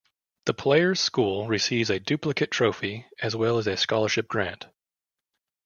[0.45, 4.65] The player's school receives a duplicate trophy, as well as a scholarship grant.